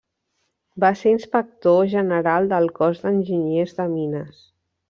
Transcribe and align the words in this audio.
Va 0.83 0.89
ser 1.01 1.11
inspector 1.15 1.77
general 1.93 2.51
del 2.55 2.73
Cos 2.81 3.05
d'Enginyers 3.07 3.81
de 3.83 3.91
Mines. 3.97 4.43